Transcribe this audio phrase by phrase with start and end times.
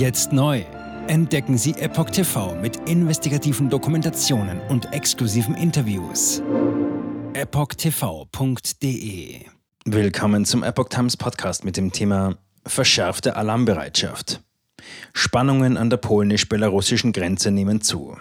[0.00, 0.64] Jetzt neu.
[1.08, 6.42] Entdecken Sie Epoch TV mit investigativen Dokumentationen und exklusiven Interviews.
[7.34, 8.70] EpochTV.de
[9.84, 14.40] Willkommen zum Epoch Times Podcast mit dem Thema Verschärfte Alarmbereitschaft.
[15.12, 18.16] Spannungen an der polnisch-belarussischen Grenze nehmen zu.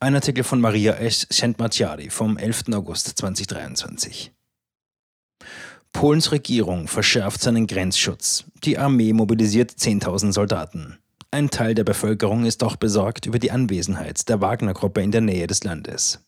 [0.00, 1.20] Ein Artikel von Maria S.
[1.32, 2.64] Szentmaciari vom 11.
[2.72, 4.32] August 2023.
[5.98, 8.44] Polens Regierung verschärft seinen Grenzschutz.
[8.62, 10.96] Die Armee mobilisiert 10.000 Soldaten.
[11.32, 15.48] Ein Teil der Bevölkerung ist auch besorgt über die Anwesenheit der Wagner-Gruppe in der Nähe
[15.48, 16.24] des Landes.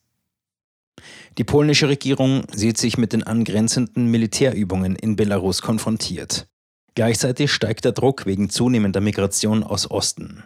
[1.39, 6.49] Die polnische Regierung sieht sich mit den angrenzenden Militärübungen in Belarus konfrontiert.
[6.97, 10.43] Gleichzeitig steigt der Druck wegen zunehmender Migration aus Osten.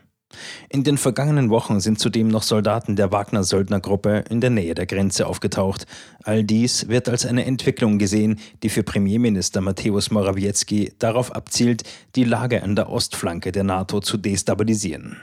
[0.68, 5.26] In den vergangenen Wochen sind zudem noch Soldaten der Wagner-Söldnergruppe in der Nähe der Grenze
[5.26, 5.86] aufgetaucht.
[6.22, 11.82] All dies wird als eine Entwicklung gesehen, die für Premierminister Mateusz Morawiecki darauf abzielt,
[12.16, 15.20] die Lage an der Ostflanke der NATO zu destabilisieren.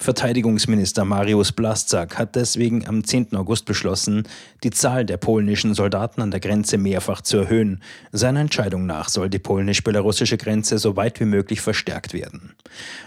[0.00, 3.34] Verteidigungsminister Mariusz Blaszczak hat deswegen am 10.
[3.34, 4.28] August beschlossen,
[4.62, 7.82] die Zahl der polnischen Soldaten an der Grenze mehrfach zu erhöhen.
[8.12, 12.54] Seiner Entscheidung nach soll die polnisch-belarussische Grenze so weit wie möglich verstärkt werden.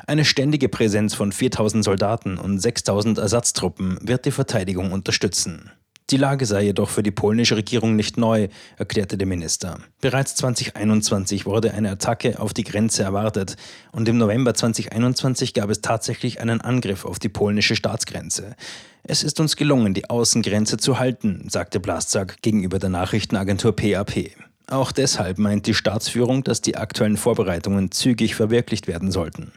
[0.07, 5.71] Eine ständige Präsenz von 4000 Soldaten und 6000 Ersatztruppen wird die Verteidigung unterstützen.
[6.11, 9.79] Die Lage sei jedoch für die polnische Regierung nicht neu, erklärte der Minister.
[10.01, 13.55] Bereits 2021 wurde eine Attacke auf die Grenze erwartet
[13.93, 18.57] und im November 2021 gab es tatsächlich einen Angriff auf die polnische Staatsgrenze.
[19.03, 24.31] Es ist uns gelungen, die Außengrenze zu halten, sagte Blaszczak gegenüber der Nachrichtenagentur PAP.
[24.71, 29.51] Auch deshalb meint die Staatsführung, dass die aktuellen Vorbereitungen zügig verwirklicht werden sollten.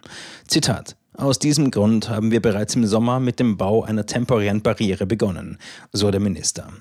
[0.48, 5.06] Zitat aus diesem Grund haben wir bereits im Sommer mit dem Bau einer temporären Barriere
[5.06, 5.58] begonnen,
[5.92, 6.72] so der Minister.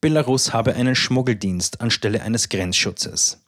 [0.00, 3.43] Belarus habe einen Schmuggeldienst anstelle eines Grenzschutzes.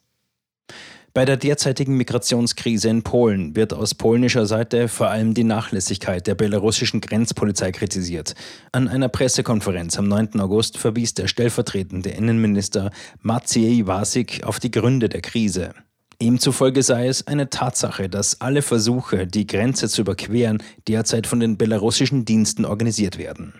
[1.17, 6.35] Bei der derzeitigen Migrationskrise in Polen wird aus polnischer Seite vor allem die Nachlässigkeit der
[6.35, 8.35] belarussischen Grenzpolizei kritisiert.
[8.71, 10.39] An einer Pressekonferenz am 9.
[10.39, 12.91] August verwies der stellvertretende Innenminister
[13.23, 15.73] Maciej Wasik auf die Gründe der Krise.
[16.19, 21.39] Ihm zufolge sei es eine Tatsache, dass alle Versuche, die Grenze zu überqueren, derzeit von
[21.39, 23.55] den belarussischen Diensten organisiert werden.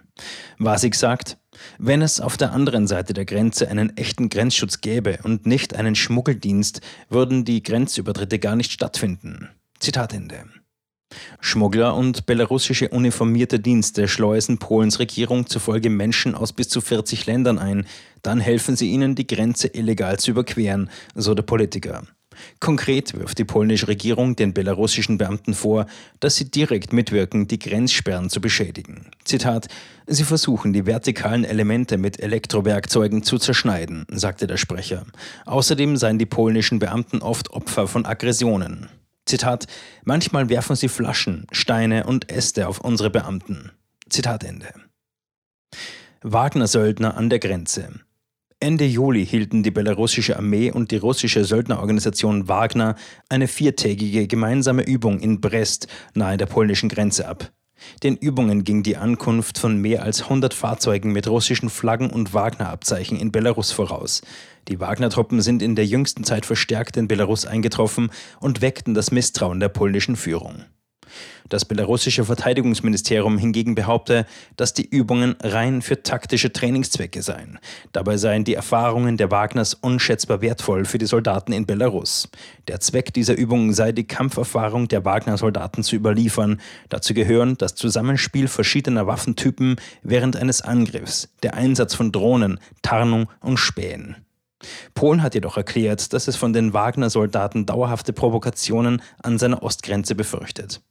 [0.59, 1.37] Wasik sagt,
[1.77, 5.95] wenn es auf der anderen Seite der Grenze einen echten Grenzschutz gäbe und nicht einen
[5.95, 9.49] Schmuggeldienst, würden die Grenzübertritte gar nicht stattfinden.
[9.79, 10.45] Zitat Ende.
[11.39, 17.59] Schmuggler und belarussische uniformierte Dienste schleusen Polens Regierung zufolge Menschen aus bis zu 40 Ländern
[17.59, 17.85] ein.
[18.23, 22.03] Dann helfen sie ihnen, die Grenze illegal zu überqueren, so der Politiker.
[22.59, 25.85] Konkret wirft die polnische Regierung den belarussischen Beamten vor,
[26.19, 29.07] dass sie direkt mitwirken, die Grenzsperren zu beschädigen.
[29.23, 29.67] Zitat:
[30.05, 35.05] Sie versuchen, die vertikalen Elemente mit Elektrowerkzeugen zu zerschneiden, sagte der Sprecher.
[35.45, 38.87] Außerdem seien die polnischen Beamten oft Opfer von Aggressionen.
[39.25, 39.67] Zitat:
[40.03, 43.71] Manchmal werfen sie Flaschen, Steine und Äste auf unsere Beamten.
[44.09, 44.67] Zitat Ende.
[46.21, 47.89] Wagner-Söldner an der Grenze.
[48.59, 52.95] Ende Juli hielten die belarussische Armee und die russische Söldnerorganisation Wagner
[53.29, 57.51] eine viertägige gemeinsame Übung in Brest nahe der polnischen Grenze ab.
[58.01, 63.19] Den Übungen ging die Ankunft von mehr als 100 Fahrzeugen mit russischen Flaggen und Wagner-Abzeichen
[63.19, 64.23] in Belarus voraus.
[64.67, 69.59] Die Wagner-Truppen sind in der jüngsten Zeit verstärkt in Belarus eingetroffen und weckten das Misstrauen
[69.59, 70.65] der polnischen Führung.
[71.49, 74.25] Das belarussische Verteidigungsministerium hingegen behaupte,
[74.57, 77.59] dass die Übungen rein für taktische Trainingszwecke seien.
[77.91, 82.29] Dabei seien die Erfahrungen der Wagners unschätzbar wertvoll für die Soldaten in Belarus.
[82.67, 86.59] Der Zweck dieser Übungen sei, die Kampferfahrung der Wagner-Soldaten zu überliefern.
[86.89, 93.57] Dazu gehören das Zusammenspiel verschiedener Waffentypen während eines Angriffs, der Einsatz von Drohnen, Tarnung und
[93.57, 94.17] Spähen.
[94.93, 100.81] Polen hat jedoch erklärt, dass es von den Wagner-Soldaten dauerhafte Provokationen an seiner Ostgrenze befürchtet.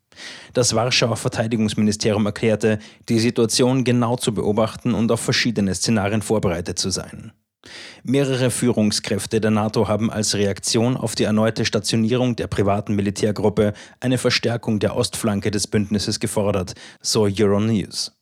[0.54, 2.78] Das Warschauer Verteidigungsministerium erklärte,
[3.08, 7.32] die Situation genau zu beobachten und auf verschiedene Szenarien vorbereitet zu sein.
[8.04, 14.18] Mehrere Führungskräfte der NATO haben als Reaktion auf die erneute Stationierung der privaten Militärgruppe eine
[14.18, 18.15] Verstärkung der Ostflanke des Bündnisses gefordert, so Euronews.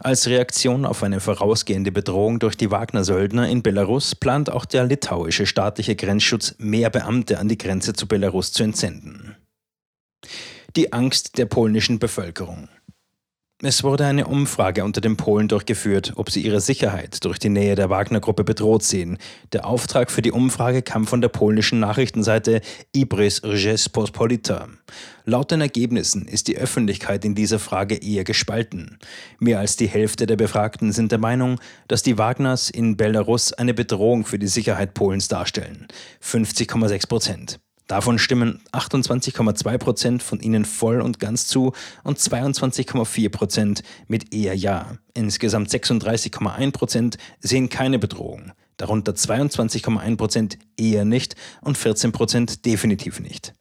[0.00, 5.46] Als Reaktion auf eine vorausgehende Bedrohung durch die Wagner-Söldner in Belarus plant auch der litauische
[5.46, 9.36] staatliche Grenzschutz, mehr Beamte an die Grenze zu Belarus zu entsenden
[10.76, 12.68] die Angst der polnischen Bevölkerung.
[13.60, 17.74] Es wurde eine Umfrage unter den Polen durchgeführt, ob sie ihre Sicherheit durch die Nähe
[17.74, 19.18] der Wagner-Gruppe bedroht sehen.
[19.52, 22.60] Der Auftrag für die Umfrage kam von der polnischen Nachrichtenseite
[22.94, 24.68] Ibris Rzeczpospolita.
[25.24, 29.00] Laut den Ergebnissen ist die Öffentlichkeit in dieser Frage eher gespalten.
[29.40, 31.58] Mehr als die Hälfte der Befragten sind der Meinung,
[31.88, 35.88] dass die Wagners in Belarus eine Bedrohung für die Sicherheit Polens darstellen.
[36.22, 37.58] 50,6 Prozent.
[37.88, 41.72] Davon stimmen 28,2 Prozent von ihnen voll und ganz zu
[42.04, 44.98] und 22,4 Prozent mit eher Ja.
[45.14, 53.20] Insgesamt 36,1 Prozent sehen keine Bedrohung, darunter 22,1 Prozent eher nicht und 14 Prozent definitiv
[53.20, 53.54] nicht.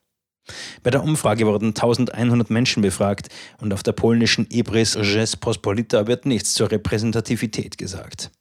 [0.84, 6.54] Bei der Umfrage wurden 1100 Menschen befragt und auf der polnischen Ibris Rzeczpospolita wird nichts
[6.54, 8.32] zur Repräsentativität gesagt.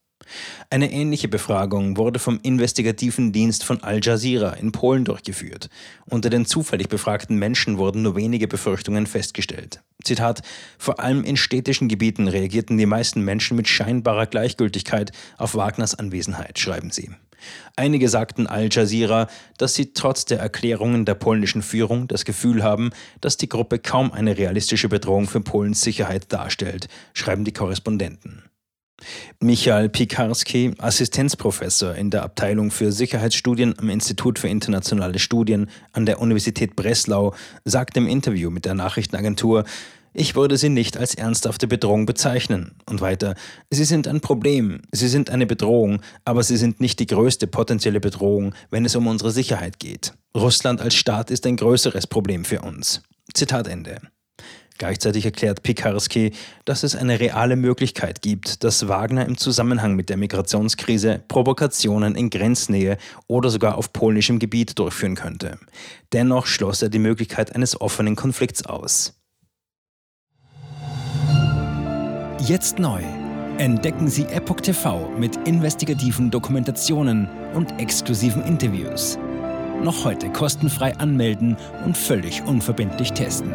[0.71, 5.69] Eine ähnliche Befragung wurde vom investigativen Dienst von Al Jazeera in Polen durchgeführt.
[6.09, 9.81] Unter den zufällig befragten Menschen wurden nur wenige Befürchtungen festgestellt.
[10.05, 10.43] Zitat:
[10.79, 16.59] Vor allem in städtischen Gebieten reagierten die meisten Menschen mit scheinbarer Gleichgültigkeit auf Wagners Anwesenheit,
[16.59, 17.11] schreiben sie.
[17.77, 22.91] Einige sagten Al Jazeera, dass sie trotz der Erklärungen der polnischen Führung das Gefühl haben,
[23.21, 28.45] dass die Gruppe kaum eine realistische Bedrohung für Polens Sicherheit darstellt, schreiben die Korrespondenten.
[29.41, 36.21] Michael Pikarski, Assistenzprofessor in der Abteilung für Sicherheitsstudien am Institut für internationale Studien an der
[36.21, 37.35] Universität Breslau,
[37.65, 39.65] sagt im Interview mit der Nachrichtenagentur,
[40.19, 42.77] ich würde sie nicht als ernsthafte Bedrohung bezeichnen.
[42.87, 43.35] Und weiter,
[43.71, 48.01] sie sind ein Problem, sie sind eine Bedrohung, aber sie sind nicht die größte potenzielle
[48.01, 50.15] Bedrohung, wenn es um unsere Sicherheit geht.
[50.35, 53.03] Russland als Staat ist ein größeres Problem für uns.
[53.35, 54.01] Zitat Ende.
[54.79, 56.33] Gleichzeitig erklärt Pikarski,
[56.65, 62.31] dass es eine reale Möglichkeit gibt, dass Wagner im Zusammenhang mit der Migrationskrise Provokationen in
[62.31, 65.59] Grenznähe oder sogar auf polnischem Gebiet durchführen könnte.
[66.13, 69.15] Dennoch schloss er die Möglichkeit eines offenen Konflikts aus.
[72.41, 73.03] Jetzt neu.
[73.59, 79.19] Entdecken Sie Epoch TV mit investigativen Dokumentationen und exklusiven Interviews.
[79.83, 83.55] Noch heute kostenfrei anmelden und völlig unverbindlich testen.